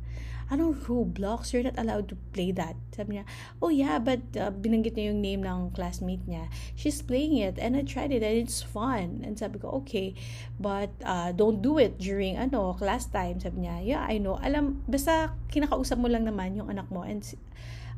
Anong 0.49 0.81
Roblox? 0.85 1.53
You're 1.53 1.65
not 1.65 1.77
allowed 1.77 2.09
to 2.09 2.17
play 2.33 2.49
that. 2.57 2.75
Sabi 2.91 3.21
niya, 3.21 3.25
oh 3.61 3.69
yeah, 3.69 4.01
but 4.01 4.21
uh, 4.35 4.49
binanggit 4.49 4.97
niya 4.97 5.13
yung 5.13 5.21
name 5.21 5.41
ng 5.45 5.71
classmate 5.77 6.25
niya. 6.25 6.49
She's 6.73 6.99
playing 7.05 7.37
it 7.37 7.61
and 7.61 7.77
I 7.77 7.85
tried 7.85 8.11
it 8.11 8.25
and 8.25 8.35
it's 8.35 8.65
fun. 8.65 9.21
And 9.21 9.37
sabi 9.37 9.61
ko, 9.61 9.85
okay, 9.85 10.17
but 10.57 10.89
uh, 11.05 11.31
don't 11.31 11.61
do 11.61 11.77
it 11.77 12.01
during 12.01 12.35
ano 12.35 12.73
class 12.75 13.05
time. 13.07 13.37
Sabi 13.37 13.69
niya, 13.69 13.75
yeah, 13.85 14.03
I 14.03 14.17
know. 14.17 14.41
Alam, 14.41 14.81
basta 14.89 15.37
kinakausap 15.53 16.01
mo 16.01 16.09
lang 16.09 16.25
naman 16.25 16.57
yung 16.57 16.67
anak 16.67 16.89
mo 16.89 17.05
and 17.05 17.21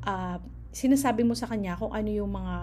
uh, 0.03 0.37
sinasabi 0.75 1.23
mo 1.23 1.35
sa 1.35 1.47
kanya 1.47 1.79
kung 1.79 1.91
ano 1.91 2.11
yung 2.11 2.31
mga 2.31 2.55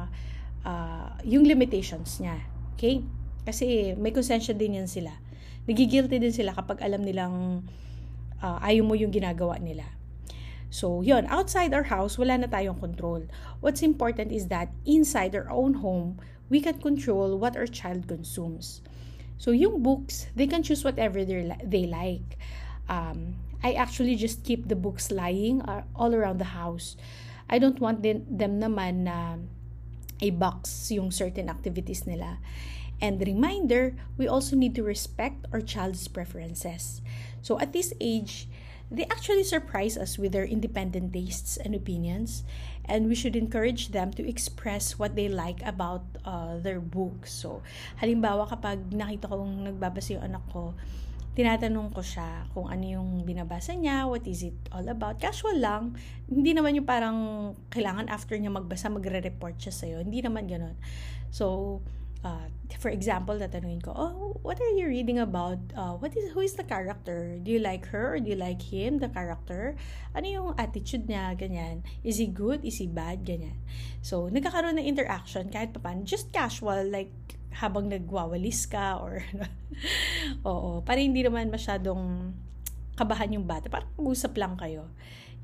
uh, 0.69 1.11
yung 1.25 1.45
limitations 1.49 2.21
niya. 2.21 2.37
Okay? 2.77 3.05
Kasi 3.49 3.97
may 3.97 4.13
konsensya 4.13 4.53
din 4.53 4.81
yan 4.85 4.89
sila. 4.89 5.17
Nagigilty 5.69 6.17
din 6.21 6.33
sila 6.33 6.57
kapag 6.57 6.81
alam 6.81 7.05
nilang 7.05 7.65
uh, 8.43 8.59
ayaw 8.63 8.85
mo 8.85 8.95
yung 8.95 9.11
ginagawa 9.11 9.59
nila. 9.61 9.85
So, 10.69 11.01
yun, 11.01 11.25
outside 11.33 11.73
our 11.73 11.89
house, 11.89 12.21
wala 12.21 12.37
na 12.37 12.47
tayong 12.47 12.77
control. 12.77 13.25
What's 13.65 13.81
important 13.81 14.33
is 14.33 14.53
that 14.53 14.69
inside 14.85 15.33
our 15.33 15.49
own 15.49 15.81
home, 15.81 16.21
we 16.53 16.61
can 16.61 16.77
control 16.77 17.41
what 17.41 17.57
our 17.57 17.67
child 17.67 18.05
consumes. 18.05 18.85
So, 19.41 19.53
yung 19.53 19.81
books, 19.81 20.29
they 20.37 20.47
can 20.47 20.63
choose 20.63 20.85
whatever 20.85 21.25
they 21.25 21.87
like. 21.89 22.37
Um, 22.89 23.41
I 23.65 23.73
actually 23.81 24.17
just 24.17 24.45
keep 24.45 24.69
the 24.69 24.77
books 24.77 25.11
lying 25.11 25.63
uh, 25.63 25.89
all 25.97 26.15
around 26.15 26.39
the 26.39 26.53
house. 26.53 26.97
I 27.49 27.59
don't 27.59 27.81
want 27.81 28.03
them, 28.03 28.29
them 28.29 28.61
naman 28.61 29.09
na 29.09 29.41
a 30.21 30.31
box 30.31 30.91
yung 30.93 31.11
certain 31.11 31.49
activities 31.49 32.07
nila. 32.07 32.39
And 33.01 33.23
reminder, 33.23 33.95
we 34.17 34.27
also 34.27 34.57
need 34.57 34.75
to 34.75 34.83
respect 34.83 35.47
our 35.53 35.61
child's 35.61 36.09
preferences. 36.09 37.01
So 37.43 37.59
at 37.61 37.73
this 37.73 37.95
age, 38.01 38.49
they 38.91 39.05
actually 39.05 39.45
surprise 39.45 39.97
us 39.97 40.17
with 40.17 40.33
their 40.33 40.49
independent 40.49 41.13
tastes 41.13 41.61
and 41.61 41.77
opinions, 41.77 42.43
and 42.89 43.07
we 43.07 43.15
should 43.15 43.37
encourage 43.37 43.93
them 43.93 44.13
to 44.17 44.25
express 44.25 44.99
what 44.99 45.13
they 45.15 45.29
like 45.29 45.61
about 45.61 46.05
uh, 46.25 46.57
their 46.57 46.81
books. 46.81 47.33
So, 47.33 47.61
halimbawa 48.01 48.49
kapag 48.49 48.89
nakita 48.89 49.29
kong 49.29 49.69
nagbabasa 49.69 50.17
yung 50.17 50.33
anak 50.33 50.45
ko, 50.49 50.73
tinatanong 51.37 51.93
ko 51.93 52.01
siya 52.01 52.49
kung 52.57 52.73
ano 52.73 52.83
yung 52.83 53.09
binabasa 53.29 53.77
niya, 53.77 54.09
what 54.09 54.25
is 54.25 54.43
it 54.43 54.57
all 54.73 54.89
about. 54.89 55.21
Casual 55.21 55.61
lang. 55.61 55.95
Hindi 56.27 56.57
naman 56.57 56.75
yung 56.75 56.89
parang 56.89 57.19
kailangan 57.69 58.09
after 58.09 58.35
niya 58.41 58.51
magbasa, 58.51 58.89
magre-report 58.89 59.61
siya 59.61 59.71
sa'yo. 59.71 59.97
Hindi 60.01 60.25
naman 60.25 60.49
ganun. 60.49 60.75
So, 61.29 61.79
uh, 62.25 62.47
for 62.79 62.91
example, 62.91 63.39
tatanungin 63.39 63.83
ko, 63.83 63.93
oh, 63.95 64.39
what 64.43 64.59
are 64.61 64.75
you 64.75 64.87
reading 64.87 65.19
about? 65.19 65.59
Uh, 65.75 65.95
what 65.99 66.17
is, 66.17 66.31
who 66.33 66.41
is 66.41 66.55
the 66.55 66.65
character? 66.65 67.39
Do 67.43 67.51
you 67.51 67.59
like 67.59 67.87
her 67.91 68.15
or 68.15 68.19
do 68.21 68.31
you 68.31 68.39
like 68.39 68.63
him, 68.63 68.99
the 68.99 69.09
character? 69.09 69.75
Ano 70.15 70.27
yung 70.27 70.49
attitude 70.59 71.07
niya, 71.07 71.39
ganyan? 71.39 71.83
Is 72.03 72.19
he 72.19 72.27
good? 72.27 72.65
Is 72.65 72.79
he 72.79 72.87
bad? 72.87 73.25
Ganyan. 73.25 73.59
So, 74.03 74.29
nagkakaroon 74.29 74.79
ng 74.79 74.87
interaction 74.87 75.51
kahit 75.51 75.73
pa 75.75 75.81
paano. 75.81 76.05
Just 76.05 76.31
casual, 76.35 76.87
like, 76.91 77.13
habang 77.59 77.91
nagwawalis 77.91 78.69
ka 78.71 79.01
or, 79.03 79.25
oo, 80.49 80.85
para 80.85 81.01
hindi 81.01 81.25
naman 81.25 81.51
masyadong 81.51 82.35
kabahan 82.95 83.35
yung 83.35 83.47
bata. 83.47 83.71
Parang 83.71 83.91
mag-usap 83.95 84.35
lang 84.37 84.59
kayo. 84.59 84.91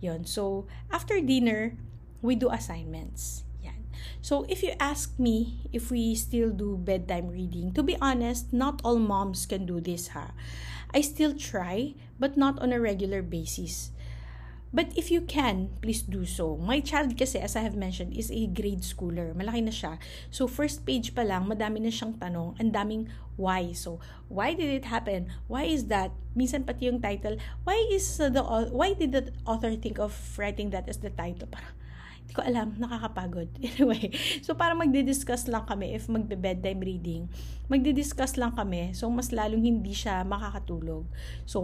Yon. 0.02 0.26
So, 0.26 0.66
after 0.90 1.16
dinner, 1.23 1.78
we 2.21 2.35
do 2.35 2.50
assignments. 2.50 3.47
So, 4.25 4.49
if 4.49 4.64
you 4.64 4.73
ask 4.81 5.21
me 5.21 5.69
if 5.69 5.93
we 5.93 6.16
still 6.16 6.49
do 6.49 6.81
bedtime 6.81 7.28
reading, 7.28 7.76
to 7.76 7.85
be 7.85 8.00
honest, 8.00 8.57
not 8.57 8.81
all 8.81 8.97
moms 8.97 9.45
can 9.45 9.69
do 9.69 9.85
this, 9.85 10.16
ha. 10.16 10.33
I 10.97 11.04
still 11.04 11.37
try, 11.37 11.93
but 12.16 12.33
not 12.33 12.57
on 12.64 12.73
a 12.73 12.81
regular 12.81 13.21
basis. 13.21 13.93
But 14.73 14.97
if 14.97 15.12
you 15.12 15.21
can, 15.21 15.76
please 15.85 16.00
do 16.00 16.25
so. 16.25 16.57
My 16.57 16.81
child 16.81 17.21
kasi, 17.21 17.37
as 17.37 17.52
I 17.52 17.69
have 17.69 17.76
mentioned, 17.76 18.16
is 18.16 18.33
a 18.33 18.49
grade 18.49 18.81
schooler. 18.81 19.37
Malaki 19.37 19.61
na 19.61 19.76
siya. 19.76 20.00
So, 20.33 20.49
first 20.49 20.88
page 20.88 21.12
pa 21.12 21.21
lang, 21.21 21.45
madami 21.45 21.85
na 21.85 21.93
siyang 21.93 22.16
tanong. 22.16 22.57
Ang 22.57 22.73
daming 22.73 23.12
why. 23.37 23.76
So, 23.76 24.00
why 24.33 24.57
did 24.57 24.73
it 24.73 24.88
happen? 24.88 25.37
Why 25.52 25.69
is 25.69 25.93
that? 25.93 26.16
Minsan 26.33 26.64
pati 26.64 26.88
yung 26.88 27.04
title, 27.04 27.37
why 27.69 27.76
is 27.93 28.16
the, 28.16 28.40
why 28.73 28.97
did 28.97 29.12
the 29.12 29.37
author 29.45 29.76
think 29.76 30.00
of 30.00 30.16
writing 30.40 30.73
that 30.73 30.88
as 30.88 31.04
the 31.04 31.12
title? 31.12 31.47
Parang, 31.52 31.76
hindi 32.25 32.33
ko 32.33 32.40
alam, 32.40 32.73
nakakapagod. 32.81 33.52
Anyway, 33.69 34.09
so 34.40 34.57
para 34.57 34.73
magdi-discuss 34.73 35.45
lang 35.52 35.69
kami 35.69 35.93
if 35.93 36.09
magbe-bedtime 36.09 36.81
reading, 36.81 37.28
magdi-discuss 37.69 38.40
lang 38.40 38.57
kami. 38.57 38.97
So 38.97 39.12
mas 39.12 39.28
lalong 39.28 39.61
hindi 39.61 39.93
siya 39.93 40.25
makakatulog. 40.25 41.04
So 41.45 41.61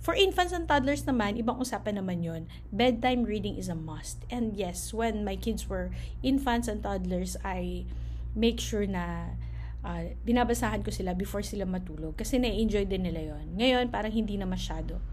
for 0.00 0.16
infants 0.16 0.56
and 0.56 0.64
toddlers 0.64 1.04
naman, 1.04 1.36
ibang 1.36 1.60
usapan 1.60 2.00
naman 2.00 2.24
'yon. 2.24 2.48
Bedtime 2.72 3.28
reading 3.28 3.60
is 3.60 3.68
a 3.68 3.76
must. 3.76 4.24
And 4.32 4.56
yes, 4.56 4.96
when 4.96 5.28
my 5.28 5.36
kids 5.36 5.68
were 5.68 5.92
infants 6.24 6.72
and 6.72 6.80
toddlers, 6.80 7.36
I 7.44 7.84
make 8.32 8.64
sure 8.64 8.88
na 8.88 9.36
uh, 9.84 10.16
binabasahan 10.24 10.80
ko 10.80 10.88
sila 10.88 11.12
before 11.12 11.44
sila 11.44 11.68
matulog 11.68 12.16
kasi 12.16 12.40
na-enjoy 12.40 12.88
din 12.88 13.04
nila 13.04 13.36
yon. 13.36 13.60
Ngayon, 13.60 13.92
parang 13.92 14.10
hindi 14.10 14.40
na 14.40 14.48
masyado. 14.48 15.04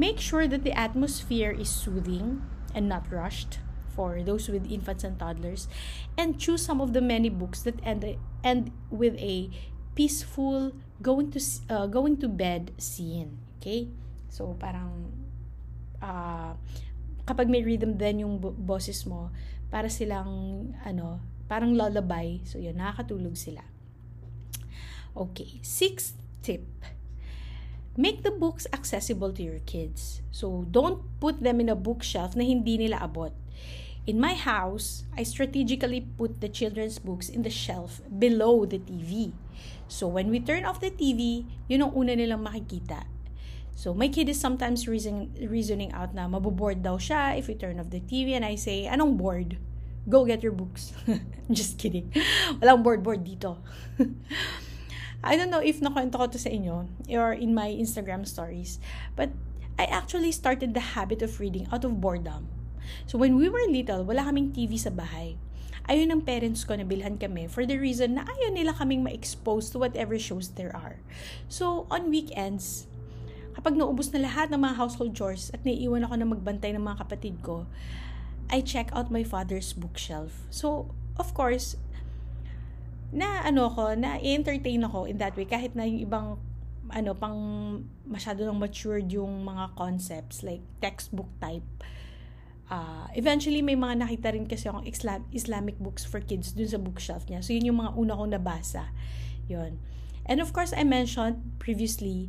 Make 0.00 0.16
sure 0.16 0.48
that 0.48 0.64
the 0.64 0.72
atmosphere 0.72 1.52
is 1.52 1.68
soothing 1.68 2.40
and 2.72 2.88
not 2.88 3.04
rushed 3.12 3.60
for 3.98 4.22
those 4.22 4.46
with 4.46 4.62
infants 4.70 5.02
and 5.02 5.18
toddlers 5.18 5.66
and 6.14 6.38
choose 6.38 6.62
some 6.62 6.78
of 6.78 6.94
the 6.94 7.02
many 7.02 7.26
books 7.26 7.66
that 7.66 7.74
end 7.82 8.06
end 8.46 8.70
with 8.94 9.18
a 9.18 9.50
peaceful 9.98 10.70
going 11.02 11.34
to 11.34 11.42
uh, 11.66 11.90
going 11.90 12.14
to 12.14 12.30
bed 12.30 12.70
scene 12.78 13.42
okay 13.58 13.90
so 14.30 14.54
parang 14.62 15.10
uh, 15.98 16.54
kapag 17.26 17.50
may 17.50 17.66
rhythm 17.66 17.98
din 17.98 18.22
yung 18.22 18.38
boses 18.38 19.02
mo 19.02 19.34
para 19.66 19.90
silang 19.90 20.70
ano 20.86 21.18
Parang 21.48 21.72
lullaby. 21.72 22.44
So, 22.44 22.60
yun, 22.60 22.76
nakakatulog 22.76 23.34
sila. 23.34 23.64
Okay, 25.16 25.58
sixth 25.64 26.14
tip. 26.44 26.68
Make 27.98 28.22
the 28.22 28.30
books 28.30 28.68
accessible 28.70 29.32
to 29.34 29.42
your 29.42 29.58
kids. 29.64 30.20
So, 30.30 30.68
don't 30.70 31.02
put 31.18 31.40
them 31.42 31.58
in 31.58 31.72
a 31.72 31.74
bookshelf 31.74 32.36
na 32.36 32.44
hindi 32.44 32.78
nila 32.78 33.02
abot. 33.02 33.34
In 34.08 34.16
my 34.16 34.32
house, 34.32 35.04
I 35.12 35.22
strategically 35.22 36.00
put 36.00 36.40
the 36.40 36.48
children's 36.48 36.96
books 36.96 37.28
in 37.28 37.44
the 37.44 37.52
shelf 37.52 38.00
below 38.08 38.64
the 38.64 38.80
TV. 38.80 39.36
So, 39.84 40.08
when 40.08 40.32
we 40.32 40.40
turn 40.40 40.64
off 40.64 40.80
the 40.80 40.88
TV, 40.88 41.44
yun 41.68 41.84
ang 41.84 41.92
una 41.92 42.16
nilang 42.16 42.40
makikita. 42.40 43.04
So, 43.76 43.92
my 43.92 44.08
kid 44.08 44.32
is 44.32 44.40
sometimes 44.40 44.88
reason, 44.88 45.36
reasoning 45.44 45.92
out 45.92 46.16
na 46.16 46.24
maboboard 46.24 46.80
daw 46.80 46.96
siya 46.96 47.36
if 47.36 47.52
we 47.52 47.54
turn 47.60 47.76
off 47.76 47.92
the 47.92 48.00
TV 48.00 48.32
and 48.32 48.48
I 48.48 48.56
say, 48.56 48.88
anong 48.88 49.20
board? 49.20 49.60
Go 50.08 50.24
get 50.24 50.40
your 50.40 50.56
books. 50.56 50.96
Just 51.52 51.76
kidding. 51.76 52.08
Walang 52.64 52.80
board-board 52.80 53.28
dito. 53.28 53.60
I 55.20 55.36
don't 55.36 55.52
know 55.52 55.60
if 55.60 55.84
nakwento 55.84 56.16
ko 56.16 56.32
to 56.32 56.40
sa 56.40 56.48
inyo 56.48 56.88
or 57.12 57.36
in 57.36 57.52
my 57.52 57.68
Instagram 57.68 58.24
stories, 58.24 58.80
but 59.20 59.36
I 59.76 59.84
actually 59.84 60.32
started 60.32 60.72
the 60.72 60.96
habit 60.96 61.20
of 61.20 61.36
reading 61.44 61.68
out 61.68 61.84
of 61.84 62.00
boredom. 62.00 62.57
So 63.06 63.16
when 63.16 63.36
we 63.36 63.48
were 63.48 63.64
little, 63.68 64.04
wala 64.04 64.26
kaming 64.28 64.52
TV 64.52 64.78
sa 64.78 64.92
bahay. 64.92 65.36
Ayun 65.88 66.12
ang 66.12 66.20
parents 66.20 66.68
ko 66.68 66.76
na 66.76 66.84
bilhan 66.84 67.16
kami 67.16 67.48
for 67.48 67.64
the 67.64 67.80
reason 67.80 68.20
na 68.20 68.28
ayaw 68.28 68.52
nila 68.52 68.76
kaming 68.76 69.00
ma-expose 69.00 69.72
to 69.72 69.80
whatever 69.80 70.20
shows 70.20 70.52
there 70.54 70.74
are. 70.76 71.00
So 71.48 71.88
on 71.88 72.12
weekends, 72.12 72.84
kapag 73.56 73.74
naubos 73.74 74.12
na 74.12 74.22
lahat 74.22 74.52
ng 74.52 74.60
mga 74.60 74.76
household 74.76 75.16
chores 75.16 75.48
at 75.50 75.64
naiiwan 75.64 76.04
ako 76.04 76.14
na 76.20 76.28
magbantay 76.28 76.76
ng 76.76 76.84
mga 76.84 77.08
kapatid 77.08 77.40
ko, 77.40 77.64
I 78.48 78.64
check 78.64 78.88
out 78.96 79.12
my 79.12 79.24
father's 79.24 79.76
bookshelf. 79.76 80.48
So, 80.48 80.94
of 81.20 81.36
course, 81.36 81.76
na 83.12 83.44
ano 83.44 83.68
ko, 83.72 83.92
na 83.92 84.16
entertain 84.20 84.84
ako 84.84 85.04
in 85.08 85.20
that 85.20 85.36
way 85.36 85.44
kahit 85.44 85.76
na 85.76 85.84
yung 85.84 86.00
ibang 86.00 86.26
ano 86.88 87.12
pang 87.12 87.38
masyado 88.08 88.48
nang 88.48 88.56
matured 88.56 89.12
yung 89.12 89.44
mga 89.44 89.76
concepts 89.76 90.40
like 90.40 90.64
textbook 90.80 91.28
type. 91.40 91.64
Uh, 92.68 93.08
eventually 93.16 93.64
may 93.64 93.76
mga 93.76 94.04
nakita 94.04 94.36
rin 94.36 94.44
kasi 94.44 94.68
akong 94.68 94.84
Islam, 94.84 95.24
Islamic 95.32 95.80
books 95.80 96.04
for 96.04 96.20
kids 96.20 96.52
dun 96.52 96.68
sa 96.68 96.76
bookshelf 96.76 97.24
niya. 97.24 97.40
So 97.40 97.56
yun 97.56 97.72
yung 97.72 97.80
mga 97.80 97.96
una 97.96 98.12
kong 98.12 98.36
nabasa. 98.36 98.92
Yun. 99.48 99.80
And 100.28 100.44
of 100.44 100.52
course 100.52 100.76
I 100.76 100.84
mentioned 100.84 101.40
previously 101.56 102.28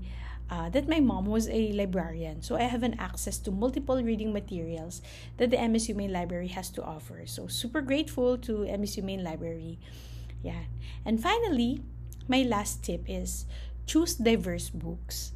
uh, 0.50 0.72
that 0.72 0.88
my 0.88 1.04
mom 1.04 1.28
was 1.28 1.52
a 1.52 1.72
librarian. 1.76 2.42
So 2.42 2.56
I 2.56 2.72
have 2.72 2.84
an 2.84 2.96
access 2.98 3.38
to 3.44 3.52
multiple 3.52 4.02
reading 4.02 4.32
materials 4.32 5.02
that 5.38 5.52
the 5.52 5.58
MSU 5.60 5.96
Main 5.96 6.12
Library 6.12 6.48
has 6.56 6.70
to 6.72 6.84
offer. 6.84 7.28
So 7.28 7.48
super 7.48 7.82
grateful 7.82 8.38
to 8.48 8.64
MSU 8.64 9.04
Main 9.04 9.24
Library. 9.24 9.78
Yeah. 10.42 10.72
And 11.04 11.20
finally, 11.20 11.84
my 12.28 12.44
last 12.44 12.84
tip 12.84 13.04
is 13.08 13.46
choose 13.86 14.16
diverse 14.16 14.70
books. 14.70 15.34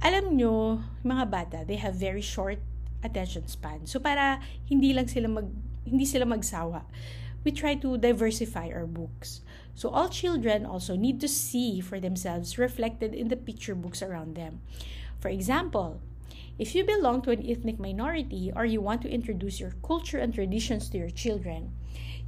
Alam 0.00 0.38
nyo, 0.38 0.80
mga 1.04 1.24
bata, 1.28 1.58
they 1.66 1.76
have 1.76 1.98
very 1.98 2.24
short 2.24 2.62
attention 3.02 3.46
span. 3.48 3.86
So 3.86 4.00
para 4.00 4.40
hindi 4.68 4.92
lang 4.92 5.08
sila 5.08 5.28
mag 5.28 5.48
hindi 5.84 6.04
sila 6.04 6.24
magsawa, 6.24 6.84
we 7.44 7.50
try 7.50 7.74
to 7.74 7.96
diversify 7.96 8.68
our 8.68 8.86
books. 8.86 9.40
So 9.74 9.88
all 9.88 10.08
children 10.08 10.66
also 10.66 10.96
need 10.96 11.20
to 11.20 11.28
see 11.28 11.80
for 11.80 11.98
themselves 12.00 12.58
reflected 12.58 13.14
in 13.14 13.28
the 13.28 13.36
picture 13.36 13.74
books 13.74 14.02
around 14.02 14.36
them. 14.36 14.60
For 15.18 15.28
example, 15.28 16.00
if 16.60 16.74
you 16.74 16.84
belong 16.84 17.22
to 17.22 17.30
an 17.30 17.40
ethnic 17.40 17.80
minority 17.80 18.52
or 18.54 18.64
you 18.64 18.80
want 18.80 19.00
to 19.02 19.08
introduce 19.08 19.60
your 19.60 19.72
culture 19.80 20.18
and 20.18 20.34
traditions 20.34 20.90
to 20.90 20.98
your 20.98 21.08
children, 21.08 21.72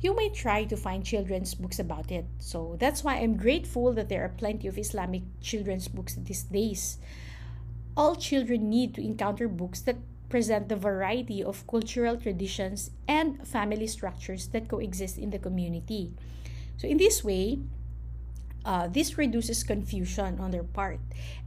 you 0.00 0.16
may 0.16 0.30
try 0.30 0.64
to 0.64 0.76
find 0.76 1.04
children's 1.04 1.54
books 1.54 1.78
about 1.78 2.10
it. 2.10 2.24
So 2.38 2.76
that's 2.80 3.04
why 3.04 3.16
I'm 3.16 3.36
grateful 3.36 3.92
that 3.92 4.08
there 4.08 4.24
are 4.24 4.30
plenty 4.30 4.66
of 4.66 4.78
Islamic 4.78 5.22
children's 5.40 5.86
books 5.86 6.16
these 6.16 6.42
days. 6.44 6.98
All 7.96 8.16
children 8.16 8.70
need 8.70 8.94
to 8.94 9.04
encounter 9.04 9.46
books 9.46 9.82
that 9.82 9.96
present 10.32 10.72
the 10.72 10.80
variety 10.80 11.44
of 11.44 11.66
cultural 11.68 12.16
traditions 12.16 12.88
and 13.06 13.36
family 13.46 13.86
structures 13.86 14.48
that 14.48 14.64
coexist 14.66 15.20
in 15.20 15.28
the 15.28 15.38
community. 15.38 16.08
So, 16.80 16.88
in 16.88 16.96
this 16.96 17.20
way, 17.22 17.60
uh, 18.64 18.88
this 18.88 19.18
reduces 19.18 19.62
confusion 19.62 20.40
on 20.40 20.50
their 20.50 20.64
part 20.64 21.00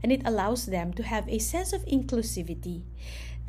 and 0.04 0.12
it 0.12 0.22
allows 0.24 0.66
them 0.70 0.94
to 0.94 1.02
have 1.02 1.26
a 1.28 1.42
sense 1.42 1.72
of 1.72 1.82
inclusivity. 1.86 2.86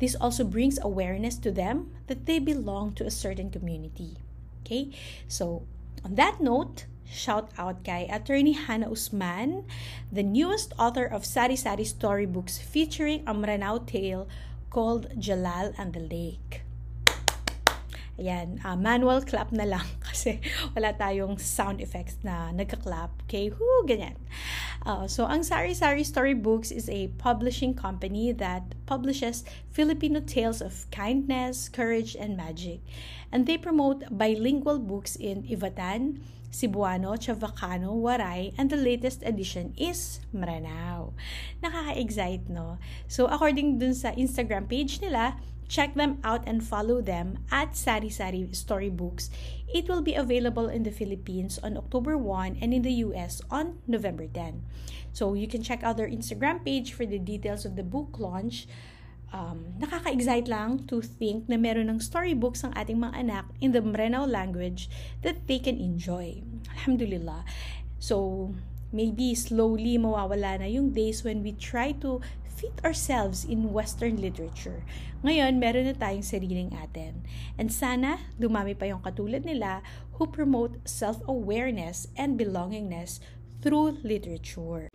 This 0.00 0.18
also 0.18 0.42
brings 0.42 0.82
awareness 0.82 1.38
to 1.46 1.52
them 1.54 1.94
that 2.08 2.26
they 2.26 2.40
belong 2.42 2.98
to 2.98 3.06
a 3.06 3.10
certain 3.10 3.50
community. 3.54 4.18
Okay? 4.66 4.90
So, 5.28 5.62
on 6.04 6.16
that 6.16 6.40
note, 6.42 6.86
shout 7.06 7.54
out 7.54 7.84
kay 7.84 8.10
Attorney 8.10 8.58
Hannah 8.58 8.90
Usman, 8.90 9.70
the 10.10 10.26
newest 10.26 10.74
author 10.78 11.06
of 11.06 11.24
Sari 11.24 11.54
Sari 11.54 11.86
storybooks 11.86 12.58
featuring 12.58 13.22
a 13.22 13.34
Maranao 13.34 13.86
tale 13.86 14.26
called 14.70 15.08
Jalal 15.18 15.72
and 15.78 15.92
the 15.92 16.00
Lake. 16.00 16.62
Ayan, 18.18 18.58
uh, 18.66 18.74
manual 18.74 19.22
clap 19.22 19.54
na 19.54 19.62
lang 19.62 19.86
kasi 20.06 20.42
wala 20.74 20.90
tayong 20.90 21.38
sound 21.38 21.78
effects 21.78 22.18
na 22.26 22.50
nagka-clap. 22.50 23.14
Okay, 23.30 23.54
whoo, 23.54 23.86
ganyan. 23.86 24.18
Uh, 24.82 25.06
so, 25.06 25.22
ang 25.22 25.46
Sari 25.46 25.70
Sari 25.70 26.02
Storybooks 26.02 26.74
is 26.74 26.90
a 26.90 27.14
publishing 27.22 27.78
company 27.78 28.34
that 28.34 28.74
publishes 28.90 29.46
Filipino 29.70 30.18
tales 30.18 30.58
of 30.58 30.90
kindness, 30.90 31.70
courage, 31.70 32.18
and 32.18 32.34
magic. 32.34 32.82
And 33.30 33.46
they 33.46 33.54
promote 33.54 34.10
bilingual 34.10 34.82
books 34.82 35.14
in 35.14 35.46
Ivatan, 35.46 36.18
Cebuano, 36.50 37.16
Chavacano, 37.16 37.92
Waray, 37.96 38.54
and 38.56 38.70
the 38.70 38.76
latest 38.76 39.22
edition 39.22 39.74
is 39.76 40.20
Maranao. 40.34 41.12
Nakaka-excite, 41.62 42.48
no? 42.48 42.78
So, 43.06 43.26
according 43.26 43.78
dun 43.78 43.94
sa 43.94 44.12
Instagram 44.16 44.68
page 44.68 45.00
nila, 45.00 45.36
Check 45.68 45.94
them 45.94 46.16
out 46.24 46.48
and 46.48 46.64
follow 46.64 47.04
them 47.04 47.44
at 47.52 47.76
Sari 47.76 48.08
Sari 48.08 48.48
Storybooks. 48.56 49.28
It 49.68 49.84
will 49.86 50.00
be 50.00 50.16
available 50.16 50.66
in 50.72 50.82
the 50.82 50.90
Philippines 50.90 51.60
on 51.60 51.76
October 51.76 52.16
1 52.16 52.56
and 52.64 52.72
in 52.72 52.80
the 52.80 53.04
US 53.04 53.44
on 53.52 53.76
November 53.86 54.26
10. 54.26 54.64
So 55.12 55.34
you 55.34 55.46
can 55.46 55.62
check 55.62 55.84
out 55.84 56.00
their 56.00 56.08
Instagram 56.08 56.64
page 56.64 56.96
for 56.96 57.04
the 57.04 57.20
details 57.20 57.68
of 57.68 57.76
the 57.76 57.84
book 57.84 58.16
launch. 58.16 58.66
Um, 59.28 59.76
nakaka-excite 59.76 60.48
lang 60.48 60.88
to 60.88 61.04
think 61.04 61.52
na 61.52 61.60
meron 61.60 61.92
ng 61.92 62.00
storybooks 62.00 62.64
ang 62.64 62.72
ating 62.72 62.96
mga 62.96 63.12
anak 63.12 63.44
in 63.60 63.76
the 63.76 63.84
Mrenao 63.84 64.24
language 64.24 64.88
that 65.20 65.44
they 65.44 65.60
can 65.60 65.76
enjoy. 65.76 66.40
Alhamdulillah. 66.80 67.44
So, 68.00 68.50
maybe 68.88 69.36
slowly 69.36 70.00
mawawala 70.00 70.64
na 70.64 70.68
yung 70.68 70.96
days 70.96 71.20
when 71.20 71.44
we 71.44 71.52
try 71.52 71.92
to 72.00 72.24
fit 72.58 72.74
ourselves 72.82 73.44
in 73.44 73.70
Western 73.70 74.18
literature. 74.18 74.82
Ngayon, 75.22 75.62
meron 75.62 75.86
na 75.86 75.94
tayong 75.94 76.26
sariling 76.26 76.74
atin. 76.74 77.22
And 77.54 77.70
sana, 77.70 78.18
dumami 78.34 78.74
pa 78.74 78.90
yung 78.90 79.04
katulad 79.04 79.46
nila 79.46 79.84
who 80.18 80.26
promote 80.26 80.82
self-awareness 80.82 82.10
and 82.18 82.34
belongingness 82.34 83.22
through 83.62 84.02
literature. 84.02 84.90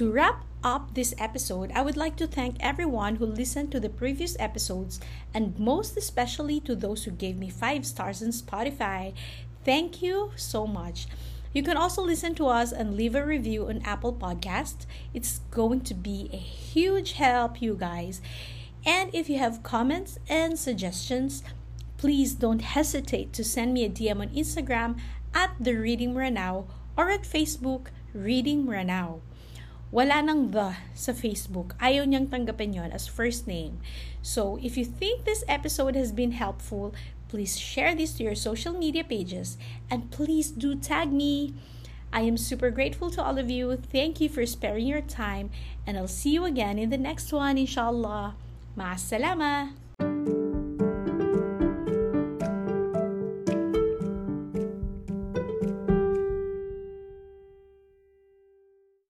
To 0.00 0.10
wrap 0.10 0.46
up 0.64 0.94
this 0.94 1.12
episode, 1.18 1.72
I 1.74 1.82
would 1.82 1.98
like 1.98 2.16
to 2.16 2.26
thank 2.26 2.56
everyone 2.58 3.16
who 3.16 3.26
listened 3.26 3.70
to 3.72 3.80
the 3.80 3.90
previous 3.90 4.34
episodes 4.40 4.98
and 5.34 5.58
most 5.58 5.94
especially 5.94 6.58
to 6.60 6.74
those 6.74 7.04
who 7.04 7.10
gave 7.10 7.36
me 7.36 7.50
5 7.50 7.84
stars 7.84 8.22
on 8.22 8.30
Spotify. 8.30 9.12
Thank 9.62 10.00
you 10.00 10.32
so 10.36 10.66
much. 10.66 11.06
You 11.52 11.62
can 11.62 11.76
also 11.76 12.00
listen 12.00 12.34
to 12.36 12.46
us 12.46 12.72
and 12.72 12.96
leave 12.96 13.14
a 13.14 13.26
review 13.26 13.68
on 13.68 13.82
Apple 13.84 14.14
Podcast. 14.14 14.86
It's 15.12 15.40
going 15.50 15.82
to 15.82 15.92
be 15.92 16.30
a 16.32 16.38
huge 16.38 17.12
help, 17.12 17.60
you 17.60 17.74
guys. 17.74 18.22
And 18.86 19.14
if 19.14 19.28
you 19.28 19.36
have 19.36 19.62
comments 19.62 20.18
and 20.30 20.58
suggestions, 20.58 21.42
please 21.98 22.32
don't 22.32 22.62
hesitate 22.62 23.34
to 23.34 23.44
send 23.44 23.74
me 23.74 23.84
a 23.84 23.90
DM 23.90 24.22
on 24.22 24.30
Instagram 24.30 24.98
at 25.34 25.50
the 25.60 25.74
Reading 25.74 26.14
Ranao 26.14 26.68
or 26.96 27.10
at 27.10 27.24
Facebook 27.24 27.88
Reading 28.14 28.66
Ranao. 28.66 29.20
Wala 29.90 30.22
nang 30.22 30.54
the 30.54 30.78
sa 30.94 31.10
Facebook. 31.10 31.74
Ayaw 31.82 32.06
niyang 32.06 32.30
tanggapin 32.30 32.74
yon 32.74 32.94
as 32.94 33.10
first 33.10 33.50
name. 33.50 33.82
So, 34.22 34.58
if 34.62 34.78
you 34.78 34.86
think 34.86 35.26
this 35.26 35.42
episode 35.50 35.98
has 35.98 36.14
been 36.14 36.32
helpful, 36.32 36.94
Please 37.30 37.56
share 37.56 37.94
this 37.94 38.14
to 38.14 38.24
your 38.24 38.34
social 38.34 38.74
media 38.74 39.04
pages 39.04 39.56
and 39.88 40.10
please 40.10 40.50
do 40.50 40.74
tag 40.74 41.12
me. 41.12 41.54
I 42.12 42.22
am 42.22 42.36
super 42.36 42.70
grateful 42.70 43.08
to 43.10 43.22
all 43.22 43.38
of 43.38 43.48
you. 43.48 43.78
Thank 43.78 44.20
you 44.20 44.28
for 44.28 44.44
sparing 44.44 44.88
your 44.88 45.00
time 45.00 45.50
and 45.86 45.96
I'll 45.96 46.10
see 46.10 46.34
you 46.34 46.44
again 46.44 46.76
in 46.76 46.90
the 46.90 46.98
next 46.98 47.32
one, 47.32 47.56
inshallah. 47.56 48.34
Ma'as 48.76 48.98
salama. 49.06 49.70